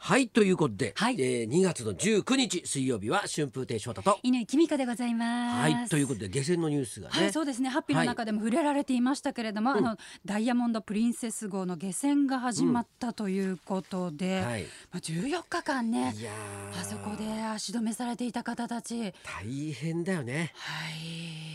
[0.00, 4.18] はいということで、はいえー2月の19日水曜日は春風亭昇太と。
[4.22, 5.72] 犬井君香でございます。
[5.72, 7.68] はいということで下船のニュースがね、はい、そうですね。
[7.68, 19.14] ハッピーの中でも触れられていましたけれども、あのダイヤモンドプリンセス号の下船が始まったということで、はいまあ14日間ねい、やーあそこで足止めされていた方たち、はい。
[19.24, 20.52] 大変だよね。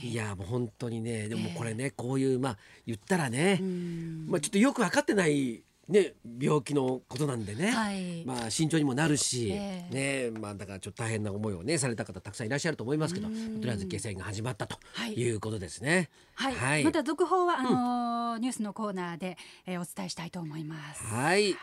[0.04, 8.24] いやーもう本当にねでもこれね、こういうまあ言ったらね、うんまあちょっとよく分かってないね病気のことなんでね、はい。
[8.26, 9.86] まあ慎重にもなるし、え
[10.32, 15.14] ねまあだからちょっと大変な思いをねされた方たくさんいらっしゃると思いますけど、とりあえず下船が始まったとはい。
[15.14, 16.10] いうことですね。
[16.36, 21.04] はい、また続報はあのーニュースのコーナーで、えーお伝えしたいと思います。
[21.04, 21.56] はい。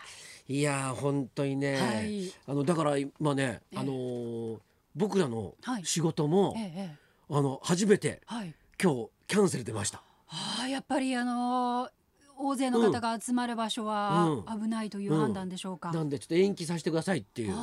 [0.49, 2.33] いやー本当にね、はい。
[2.47, 3.79] あのだから今ね、ええ。
[3.79, 4.59] あのー
[4.97, 5.85] 僕らのはい。
[5.87, 6.97] 仕事も、ええええ。
[7.31, 8.55] あの初めてはい。
[8.83, 10.03] 今日キャンセル出ました。
[10.29, 11.91] ああやっぱりあのー
[12.43, 15.93] 大勢の方が集まる場所はう危ないという判断でしょうか？
[15.93, 17.55] なんでちょっと延期させてくださいっていう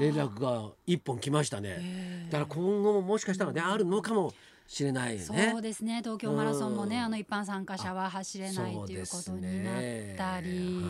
[0.00, 1.76] 連絡が一本来ましたね。
[1.78, 4.34] ええだから今後ももしかしたらね、あるのかも
[4.66, 5.50] しれないよね。
[5.52, 6.00] そうですね。
[6.02, 7.02] 東京マラソンもね、うん。
[7.04, 9.74] あの一般参加者は走れないということになっ
[10.16, 10.82] たり、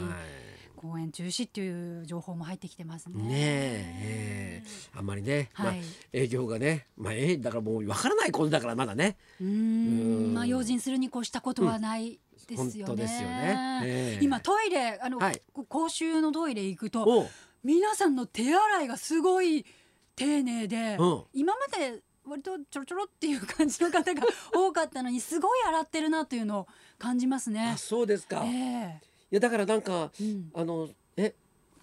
[0.78, 3.14] 公演中止っていう情報も入ってきてますね。
[3.20, 9.16] はい、ねえええあんまりね、まあはい営業がね、まあええだからもうわからないことだからまだね。
[9.40, 13.02] うーうんんまあ用心するに越したことはないですよね。
[13.02, 17.26] よねええ今トイレあの、はいこ公衆のトイレ行くと
[17.64, 19.66] 皆さんの手洗いがすごい
[20.16, 24.22] 丁寧で、うん今まで割とちょろちょろっていう感じの方が
[24.54, 26.68] 多かったのにすごい洗ってるなというのを
[26.98, 27.78] 感じますねあ。
[27.78, 28.42] そうですか。
[28.44, 30.50] えいえやだからなんかうん。
[30.54, 31.34] あのえ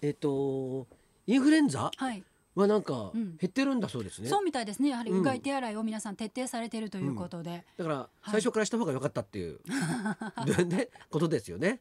[0.02, 0.86] えっと
[1.26, 1.90] インフルエンザ？
[1.96, 2.22] はい、
[2.56, 3.36] はなんかうん。
[3.36, 4.28] 減ってるんだそうですね。
[4.28, 4.88] そうみたいですね。
[4.88, 5.18] やはりうん。
[5.18, 9.60] うがい手洗いを皆さん徹底されているということで、だから最初からした方が良かったっていう、
[10.66, 11.80] ねことですよね。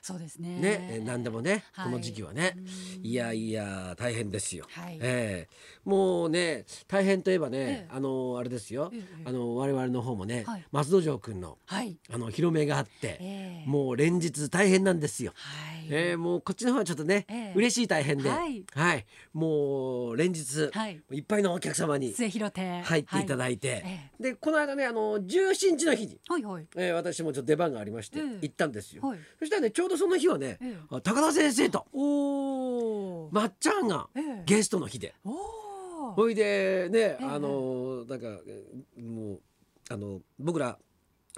[0.00, 0.60] そうですね。
[0.60, 1.84] ね、え何でもね、はい。
[1.86, 2.54] この時期はね。
[2.56, 3.06] うん。
[3.06, 4.66] いやいや大変ですよ。
[4.70, 4.98] はい。
[5.00, 5.54] ええ。
[5.84, 7.88] もうね大変といえばね、ええ。
[7.90, 10.64] あのあれですよ、ええあの我々の方もね、はい。
[10.70, 13.68] 松戸城くんのはい、あの広めがあって、ええ。
[13.68, 15.32] もう連日大変なんですよ。
[15.34, 17.52] はい、えー、もうこっちの方はちょっとね、ええ。
[17.54, 18.58] 嬉しい大変で、ははい。
[18.58, 21.00] い、もう連日、はい。
[21.12, 23.82] い、っぱいのお客様に入っていただいて、はい。
[23.86, 26.66] えでこの間ねあの17日の日に、はいはい。
[26.76, 29.02] えー、私もちょっと出番がありまして、ええ行ったんですよ。
[29.06, 29.18] はい。
[29.38, 30.76] そしたらねちょうどその日はね、ええ。
[30.90, 34.42] あ高田先生とおお、まっちゃんがええ。
[34.46, 37.24] ゲストの日で、おおほいでね、ええ。
[37.24, 39.40] あのなんかえーもう
[39.90, 40.78] あの僕ら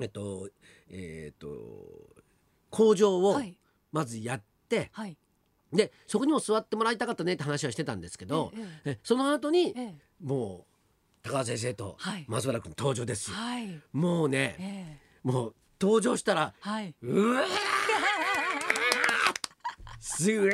[0.01, 0.49] えっと
[0.91, 1.49] えっと
[2.71, 3.57] 工場をはい
[3.95, 5.17] まずやって、はい。
[5.73, 9.95] でそこにも座ってもらいたかったねって話はしてたんですけど、えええその後にええ。
[10.21, 12.25] もう高田先生とはい。
[12.29, 13.31] 松原君登場です。
[13.31, 13.37] よ。
[13.37, 13.81] はい。
[13.93, 15.01] もうね、ええ。
[15.23, 16.93] もう登場したらはい。
[17.03, 17.47] うわー
[20.01, 20.53] すうわ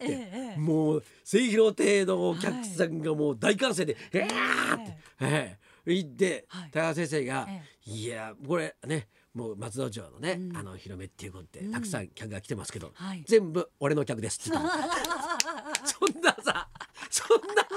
[0.00, 6.70] ーもう末広亭のお客さんがもう大歓声で「えー!」って、ええ言って、はい。
[6.72, 10.56] 高田先生がえ「いやこれねもう松戸城のね、うん。
[10.56, 13.24] あの広めっていうことで、うんたくさん客が来てますけど、はい。
[13.26, 14.76] 全部俺の客です」って言った。
[14.76, 14.84] の
[15.84, 16.68] そんなさ
[17.10, 17.68] そんなさ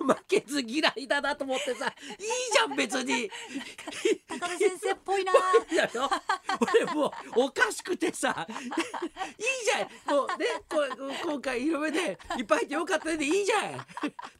[0.00, 3.30] 負けず嫌いだなと思ってさいいじゃん別に。
[4.28, 5.32] 高田先生っぽいな。
[6.60, 7.06] 俺も
[7.36, 8.56] うおかしくてさいい
[9.64, 10.16] じゃん。
[10.16, 13.86] もうねこう今回広めでいっぱいいてよかったねでいいじゃん。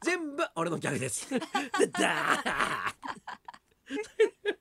[0.02, 1.28] 全部俺のギャグです。
[1.30, 1.40] で
[1.88, 2.99] ダー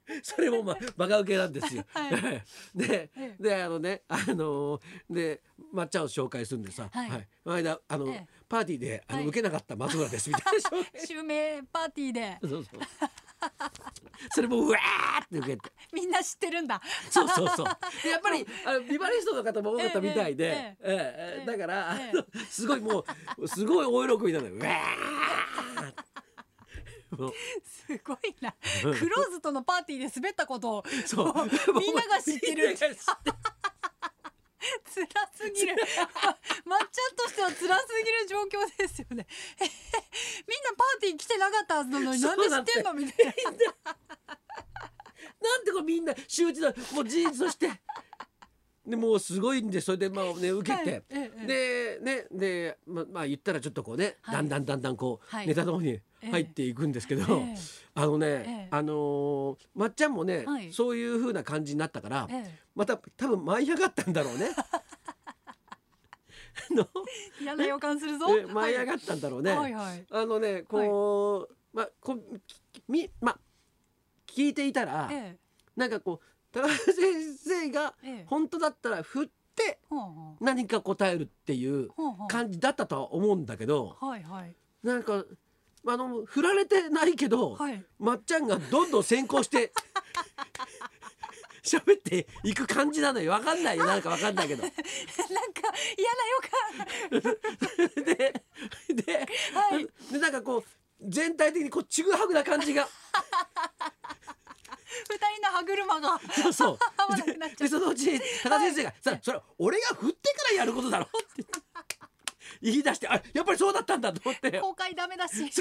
[0.24, 1.86] それもまあバカ受けなんですよ。
[1.94, 2.44] はい。
[2.76, 5.42] でえであのねあのーで
[5.74, 7.10] 抹茶を紹介するんでさ、はい。
[7.44, 8.28] この間あの、ええ。
[8.48, 9.28] パーティーであの、はい。
[9.28, 11.06] 受けなかった松村ですみたいな。
[11.06, 12.38] 襲名パーティーで。
[12.42, 12.82] そうそう
[14.32, 15.72] それもうわーって受けて。
[15.94, 16.82] みんな知ってるんだ。
[17.10, 17.66] そうそうそう。
[18.04, 20.52] でやっぱりあのビバリストの方も多かったみたいで、ええ。
[20.52, 21.46] ええええ。
[21.46, 21.98] だから、
[22.50, 23.06] すごいも
[23.38, 24.56] うすごい大喜びなのよ。
[24.56, 25.94] うわーもう
[27.66, 28.54] すごいな。
[28.86, 28.96] うん。
[28.98, 31.34] クローズとのパーティーで滑ったことをそう。
[31.80, 32.76] みんなが知ってる。
[32.78, 32.96] 辛
[35.34, 35.76] すぎる。
[36.66, 39.26] まっちゃんとしては辛すぎる状況ですよね。
[40.48, 42.94] みんなパーティー来てなかったはずなのになんで知ってんの？
[42.94, 43.34] みたいな。
[45.42, 47.70] なんでこうみんな周知のもう事実として。
[48.90, 51.04] でもうすごいんでそれでまあね受けて、
[51.46, 54.36] でねでままあ言ったらちょっとこうね、はい。
[54.36, 55.48] だんだんだんだんこう、はい。
[55.48, 56.00] ネタの方に
[56.32, 57.56] 入っていくんですけど、ええ。
[57.94, 58.68] あのね、ええ。
[58.72, 60.74] あのーまっちゃんもね、はい。
[60.74, 62.60] そういう風な感じになったから、ええ。
[62.76, 64.50] また多分舞い上がったんだろうね。
[66.72, 66.88] あの
[67.40, 68.26] 嫌な予感するぞ。
[68.36, 69.52] え舞い上がったんだろうね。
[69.52, 70.06] はいはい。
[70.10, 72.18] あのねこう、まあこ
[72.74, 73.40] きみま
[74.26, 75.38] 聞いていたら、え。
[75.76, 77.94] なんかこう高橋先生が
[78.26, 79.80] 本当だったら振って
[80.40, 81.90] 何か答えるっていう
[82.28, 84.56] 感じだったとは思うんだけどはいはい。
[84.84, 85.26] なんか
[85.88, 87.84] あの振られてないけど、はい。
[88.00, 89.72] まっちゃんがどんどん先行して
[91.64, 93.32] 喋っていく感じなのよ。
[93.32, 93.86] わかんないよ。
[93.86, 94.64] なんかわかんないけど。
[94.64, 94.80] なんか
[95.98, 97.32] 嫌な予
[97.96, 98.04] 感。
[98.04, 98.34] で
[99.04, 99.88] で,、はい。
[100.12, 100.64] でなんかこう
[101.02, 102.88] 全体的にこうちぐはぐな感じが
[105.60, 106.20] 歯車が。
[106.32, 106.80] そうそう。
[107.68, 111.46] そのうち高先生が「さそれ俺が振ってからやることだろ」っ て
[112.62, 115.46] 言い出してあやっぱりそうだったんだと思って公開ダメだし。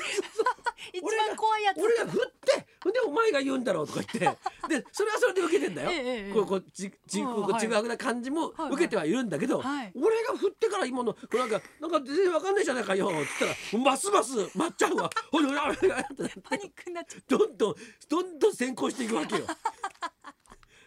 [0.92, 6.34] 一番怖いやつ俺が振ってほんでお前が言うんだろうとか言ってでそれはそれで受けてんだよ。
[6.34, 7.60] こうこうちちうんこうはい。
[7.60, 9.92] ちぐはぐな感じも受けてはいるんだけど、はい。
[9.94, 13.06] 俺が振ってから今のなんかなんか全然わかんないじゃないかよ。
[13.06, 17.74] って言ったらますますまっちゃんは「ほいほいあれが」ってなってパニックになっちゃうどんどん
[18.08, 19.46] どんどん先行していくわけよ。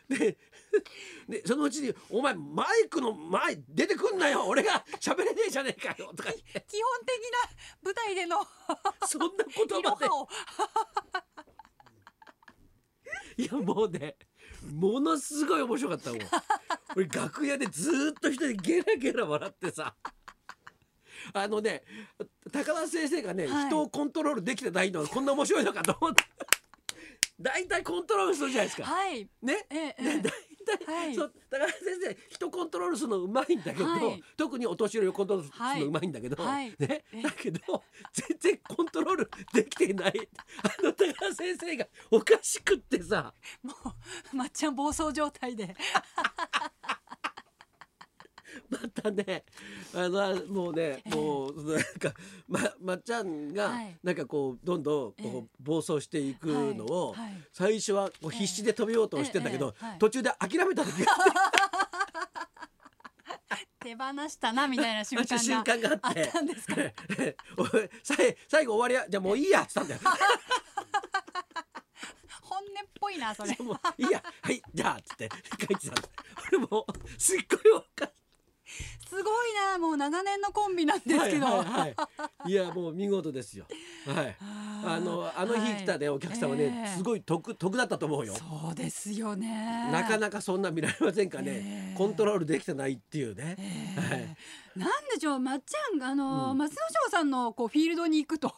[0.10, 0.38] で
[1.28, 6.44] でそのうちに「お前マイクの前出てくんなよ俺が喋れねえじゃねえかよ」とか基本
[7.06, 7.50] 的な
[7.84, 8.46] 舞台での
[9.08, 10.08] そんな言葉で
[13.38, 14.16] いやもうね
[14.74, 16.20] ものすごい面白かったもん。
[16.96, 19.96] 俺楽屋でずーっと一人でゲラゲラ笑ってさ。
[21.34, 21.84] あのね
[22.52, 23.68] 高田先生がね、はい。
[23.68, 26.24] 人をコントロールできてないのはこんな面白いのかと思って
[27.40, 28.88] 大体コントロールするじゃないですか。
[28.88, 29.28] はい。
[29.42, 29.66] ね？
[29.70, 30.32] えええでえ大体、
[30.86, 31.16] はい。
[31.16, 34.24] そう高田先生人コントロールするのうまいんだけど、はい。
[34.38, 36.70] 特にお年寄りをコントロールするのうまいんだけど、はい。
[36.70, 37.04] ねえ。
[37.14, 37.60] えだけど
[38.14, 40.14] 全然コントロールできてない
[40.64, 43.34] あの高田先生がおかしくってさ。
[43.64, 43.74] も
[44.34, 45.76] うまっちゃん暴走状態で
[48.96, 49.44] またね。
[49.94, 52.14] あのもうねもうなんか
[52.48, 53.98] ままっちゃんがはい。
[54.04, 55.40] なんかこうどんどんこええ。
[55.40, 57.16] う暴走していくのを
[57.54, 61.12] 最初はこう必死で止めようとしてんだけど途中で諦めた時が
[63.80, 65.18] 手放したなみたいな瞬
[65.64, 66.76] 間が あったんですか
[68.04, 70.02] 最最後終わりやじゃあもういいやっつったんだよ。
[72.44, 72.68] 本音っ
[73.00, 73.52] ぽいなそれ。
[73.98, 75.96] いいやはいじゃあっつって帰ってた
[76.52, 78.12] 俺もうすっごいおかしい
[79.12, 83.66] すごいなもう長年のコンビなんですけど、はいはいはい、いやもう見事ですよ。
[84.08, 84.38] はい。
[84.40, 86.98] あのあの日来たね、お客様ね、ええ。
[86.98, 88.34] すごい得得だったと思うよ。
[88.36, 89.90] そうですよね。
[89.92, 91.98] なかなかそんな見られませんかね、ええ。
[91.98, 93.58] コントロールできてないっていうね。
[93.60, 94.38] えはい。
[94.78, 98.54] えなんでしょうまっちゃんあの、うん松之丞さんのこうフィールドに行くと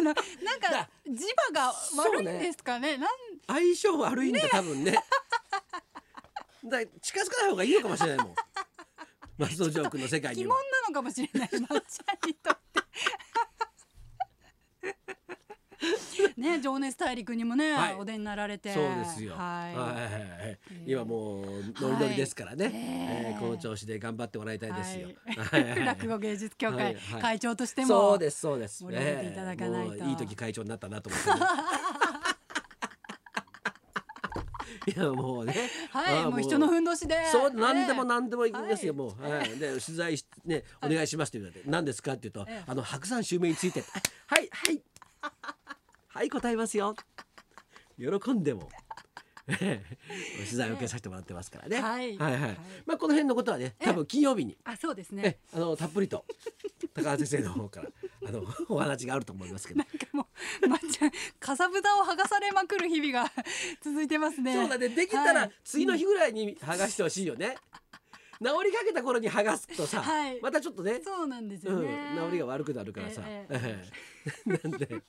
[0.00, 1.18] なんかだ磁
[1.52, 2.96] 場が悪いんですかね。
[2.96, 3.08] なん
[3.48, 4.92] 相性悪いんだ、多分ね。
[6.64, 8.34] だ近づかない方がいいのかもしれないもん。
[9.38, 10.56] 松戸ジョークの世界疑問。
[10.56, 12.84] なのかもしれないまっちゃんにとって。
[16.36, 19.34] ね情熱大陸にもね、はいお出になられてそうですよ。
[19.34, 20.08] はい、はいはいは
[20.52, 21.44] い今もう
[21.80, 25.08] ノリノリですからね、はいえええーこの調子で頑張ってもらいたいですよ。
[25.26, 28.82] はい落語芸術協会、はいはい会長としてもそうですそうです。
[28.84, 31.36] 盛り上げていただかないとええもういい時会長になったなと思ってね。
[34.86, 35.70] いやもうね。
[35.90, 37.16] はいもう人のふんどしで。
[37.30, 38.98] そう何でもね何でもいいんですよ、はい。
[38.98, 42.64] もう、はい、で取材しねお願いしますって言われて何ですかって言うと、ええ。
[42.66, 43.82] あの白山襲名について。
[44.26, 44.82] はいはい。
[46.08, 46.94] はい答えますよ。
[47.98, 48.68] 喜んでも。
[49.46, 51.80] え え取材を受けさせてもらってますからね。
[51.80, 52.16] はい。
[52.16, 52.32] はい。
[52.32, 52.58] はいはい。
[52.86, 54.56] まあこの辺のことはね、多分金曜日に。
[54.64, 55.22] あそうですね。
[55.24, 56.24] えあのたっぷりと
[56.94, 57.88] 高田先生の方から
[58.26, 59.78] あの お話があると思いますけど。
[59.78, 59.86] なん。
[59.86, 60.28] かも
[60.62, 63.30] うまっちゃんかさぶたを剥がされまくる日々が
[63.82, 64.54] 続いてますね。
[64.54, 64.88] そうだね。
[64.88, 65.52] できたらはい。
[65.64, 67.56] 次の日ぐらいに剥がしてほしいよね。
[68.42, 70.40] 治りかけた頃に剥がすとさ、はい。
[70.40, 71.98] またちょっとね、そうなんですうん、よね、
[72.28, 73.84] 治りが悪くなるからさ、ええ
[74.46, 75.02] え なんで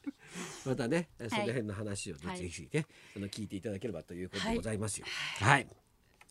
[0.66, 2.38] またねその辺の話をね、はい。
[2.38, 5.06] ぜひねあの聞いていただければということでございますよ。
[5.40, 5.68] はい。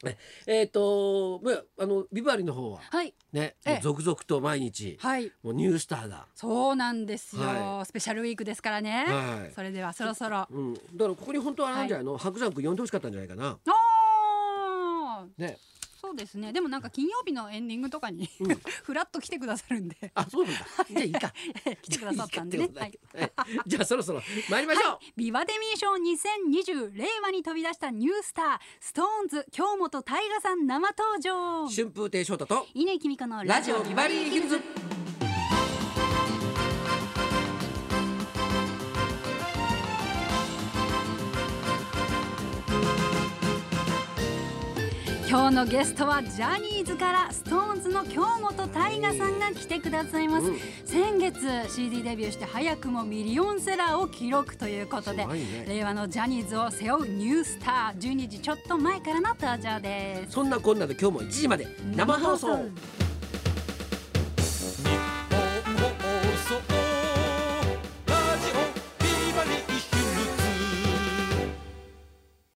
[0.04, 3.14] ええーとまああのビバリーの方ははい。
[3.32, 5.32] ね、続々と毎日、はい。
[5.42, 9.52] もうニュースターが、そうなんですよ、はスペシャルウィークですからね、はい。
[9.54, 10.46] それではそろそろ。
[10.50, 13.58] うん、だからここに本当はなんじゃないの、白山君呼んでほしかったんじゃないかな。
[13.66, 15.42] あー。
[15.42, 15.58] ね、
[16.04, 16.52] そうですね。
[16.52, 18.48] でもなんか金曜日のエンディングとかに、うん。
[18.84, 20.12] フラッと来てくださるんで。
[20.14, 20.60] あそうなんだ。
[20.90, 21.32] じゃあいいか。
[21.80, 22.68] 来てくださったんでね。
[22.76, 22.98] はい。
[23.66, 24.20] じゃあそろそろ
[24.50, 24.98] 参りましょう。
[25.16, 31.68] ビバデミー賞2020令和に飛び出したニュースターストーンズ京本大我さん生登場。
[31.68, 34.83] 春風亭昇太と乾貴美子のラジオビバリー昼ズ。
[45.34, 50.58] 今日のゲストはジャニーズから SixTONES の京本大我さんが来てくださいます、うん。
[50.84, 51.40] 先月
[51.74, 55.64] CD デビューして早くもミリオンセラーを記録ということでね。
[55.66, 60.34] 令和のジャニーズを背負うニュースター12時ちょっと前からの登場です。
[60.34, 62.56] そんなこんなで今日も1時まで生放送